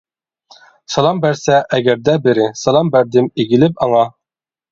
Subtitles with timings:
[0.93, 4.01] سالام بەرسە ئەگەردە بىرى، سالام بەردىم ئېگىلىپ ئاڭا.